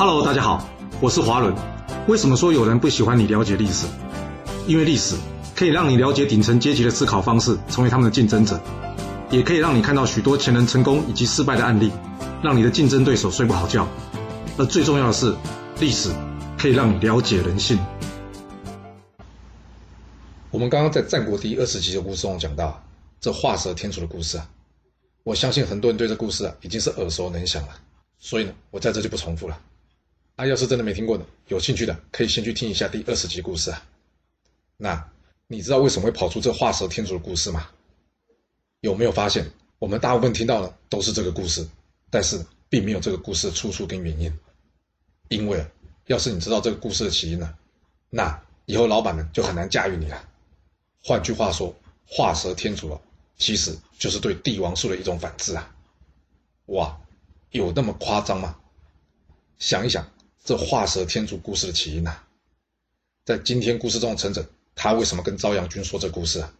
[0.00, 0.66] Hello，大家好，
[0.98, 1.54] 我是华伦。
[2.08, 3.86] 为什么说有人不喜欢你了解历史？
[4.66, 5.14] 因为历史
[5.54, 8.58] 可以让你了解顶层阶级的思考方式，成为他们的竞争者，
[9.30, 11.92] 也可以让你看到许多前人成功以及失败的案例，
[12.42, 13.86] 让你的竞争对手睡不好觉。
[14.56, 15.36] 而最重要的是，
[15.80, 16.08] 历史
[16.56, 17.78] 可以让你了解人性。
[20.50, 22.82] 我们刚刚在战国第二十集的故事中讲到，
[23.20, 24.48] 这画蛇添足的故事啊，
[25.24, 27.68] 我相信很多人对这故事啊已经是耳熟能详了，
[28.18, 29.60] 所以呢，我在这就不重复了。
[30.40, 33.86] 啊，要是真的没听过的，有兴趣的可以先去听一下第二十集故事啊。
[34.78, 35.10] 那
[35.46, 37.68] 你知道为什么会跑出这画蛇添足的故事吗？
[38.80, 39.46] 有没有发现，
[39.78, 41.68] 我们大部分听到的都是这个故事，
[42.08, 44.32] 但是并没有这个故事的出处跟原因。
[45.28, 45.62] 因为，
[46.06, 47.54] 要是你知道这个故事的起因呢，
[48.08, 50.26] 那以后老板们就很难驾驭你了。
[51.04, 52.98] 换句话说，画蛇添足了，
[53.36, 55.70] 其实就是对帝王术的一种反制啊！
[56.68, 56.98] 哇，
[57.50, 58.56] 有那么夸张吗？
[59.58, 60.10] 想一想，
[60.50, 62.26] 这画蛇添足故事的起因啊，
[63.24, 64.44] 在今天故事中的陈轸，
[64.74, 66.52] 他为什么跟朝阳君说这故事啊？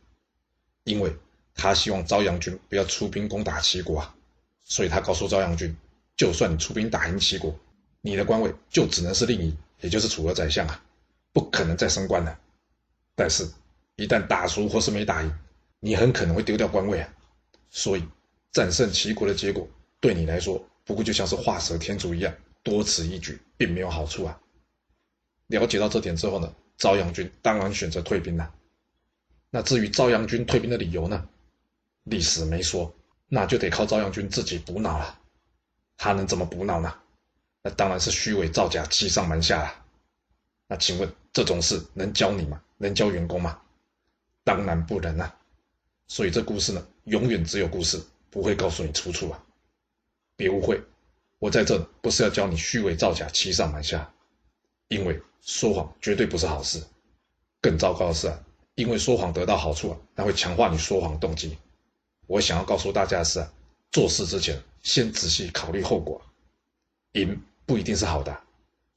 [0.85, 1.13] 因为
[1.57, 4.15] 他希望朝阳君不要出兵攻打齐国啊，
[4.63, 5.77] 所以他告诉朝阳君，
[6.17, 7.53] 就算你出兵打赢齐国，
[8.01, 10.81] 你的官位就只能是令尹，也就是楚国宰相啊，
[11.33, 12.39] 不可能再升官了。
[13.17, 13.45] 但是。
[13.97, 15.39] 一旦打输或是没打赢，
[15.81, 17.13] 你很可能会丢掉官位啊！
[17.71, 18.05] 所以
[18.53, 24.41] 战胜齐国的结果对你来说，不过就像是画蛇添足一样，多此一举，并没有好处啊！
[25.47, 28.55] 了解到这点之后呢，朝阳军当然选择退兵了。
[29.51, 31.29] 那至于朝阳军退兵的理由呢？
[32.05, 32.95] 历史没说，
[33.29, 35.19] 那就得靠朝阳军自己补脑了。
[35.97, 36.95] 他能怎么补脑呢？
[37.63, 39.85] 那当然是虚伪造假、欺上瞒下了。
[40.67, 42.63] 那请问这种事能教你吗？
[42.79, 43.61] 能教员工吗？
[44.45, 45.37] 当然不能啊！
[46.07, 49.45] 所以这故事呢，永远只有故事，不会告诉你出处啊！
[50.37, 50.81] 别误会，
[51.41, 54.13] 我在这不是要教你虚伪造假、欺上瞒下，
[54.89, 56.81] 因为说谎绝对不是好事。
[57.63, 58.39] 更糟糕的是啊，
[58.75, 61.57] 因为说谎得到好处啊，那会强化你说谎动机。
[62.27, 63.53] 我想要告诉大家的是啊，
[63.91, 66.21] 做事之前先仔细考虑后果。
[67.15, 68.39] 赢不一定是好的，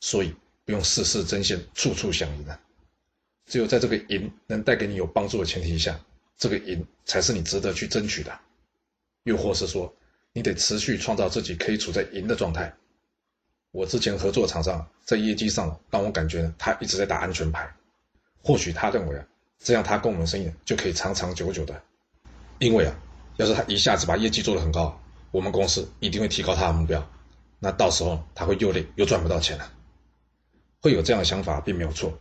[0.01, 2.59] 所以不用事事争先，处处想赢啊！
[3.45, 5.99] 只有在这个赢能带给你有帮助的前提下，
[6.37, 8.37] 这个赢才是你值得去争取的。
[9.23, 9.93] 又或是说，
[10.33, 12.73] 你得持续创造自己可以处在赢的状态。
[13.71, 17.71] 我之前合作厂商在业绩上让我感觉呢，他一直在打安全牌。
[18.41, 19.25] 或许他认为啊，
[19.59, 21.81] 这样他跟我们生意就可以长长久久的。
[22.59, 22.95] 因为啊，
[23.37, 24.99] 要是他一下子把业绩做得很高，
[25.31, 27.07] 我们公司一定会提高他的目标。
[27.59, 29.71] 那到时候他会又累又赚不到钱了。
[30.81, 32.11] 会有这样的想法并没有错。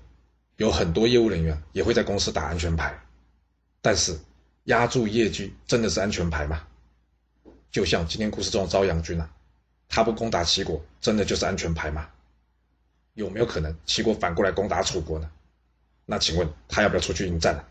[0.59, 2.97] 有很多业务人员也会在公司打安全牌，
[3.81, 4.17] 但是
[4.65, 6.65] 压住业绩真的是安全牌吗？
[7.73, 9.29] 就像今天故事中的朝阳君啊，
[9.89, 12.07] 他不攻打齐国，真的就是安全牌吗？
[13.15, 15.31] 有没有可能齐国反过来攻打楚国呢？
[16.05, 17.65] 那请问他要不要出去应战呢？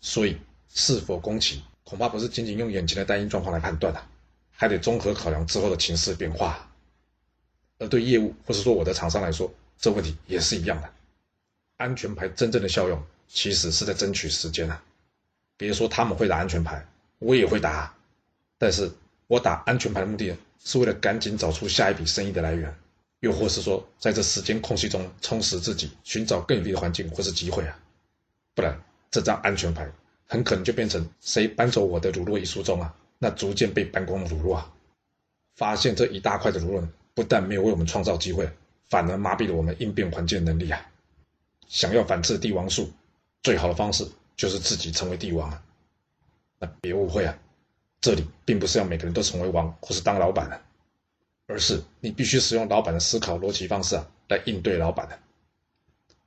[0.00, 0.38] 所以
[0.72, 4.06] 是否攻齐，恐怕不是仅仅用眼前的单一状况来判断啊，
[4.52, 6.70] 还得综合考量之后的情势变化。
[7.78, 10.88] 而对业务或者说我的厂商来说，这问题也是一样的。
[11.78, 14.80] 安全牌真正的效用，其实是在争取时间啊！
[15.56, 16.86] 别说他们会打安全牌，
[17.18, 17.92] 我也会打。
[18.62, 18.88] 但是
[19.26, 22.72] 我打安全牌的目的，是为了赶紧找出下一笔生意的来源，
[23.18, 27.76] 又或是说，在这时间空隙中充实自己，寻找更有利的环境或是机会啊！
[28.54, 28.80] 不然，
[29.10, 29.90] 这张安全牌
[30.28, 34.72] 很可能就变成谁搬走我的乳酪一书中啊，那逐渐被搬光的乳酪啊！
[35.56, 38.48] 发现这一大块的乳酪，不但没有为我们创造机会，
[38.88, 40.88] 反而麻痹了我们应变环境的能力啊！
[41.66, 42.92] 想要反制帝王术，
[43.42, 44.06] 最好的方式
[44.36, 45.60] 就是自己成为帝王啊！
[46.60, 47.36] 那别误会啊，
[48.02, 50.60] 这里并不是要每个人都成为王或是当老板的，
[51.46, 55.18] 而是你必须使用老板的思考逻辑方式啊，来应对老板的。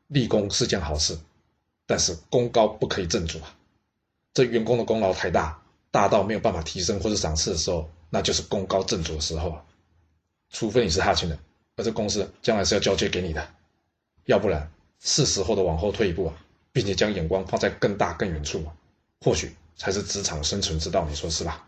[0.08, 1.20] 立功是件好事，
[1.86, 3.56] 但是功高不可以正主啊！
[4.34, 9.64] 这员工的功劳太大，大到没有办法提升或者赏赐的时候，那就是功高正主的时候啊！
[10.50, 11.38] 除非你是他亲人，
[11.76, 13.48] 而这公司将来是要交接给你的，
[14.26, 14.72] 要不然。
[15.02, 16.34] 是时候的往后退一步啊，
[16.72, 18.74] 并且将眼光放在更大更远处啊，
[19.22, 21.68] 或许才是职场生存之道，你说是吧？